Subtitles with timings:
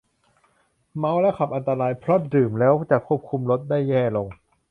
[0.97, 4.27] เมาแล้วขับอันตรายเพราะดื่มแล้วขับจะคุมรถได้แย่ลง